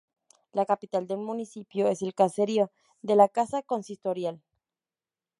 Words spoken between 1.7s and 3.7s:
es el caserío de la Casa